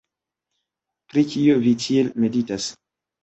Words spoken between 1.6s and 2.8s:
vi tiel meditas?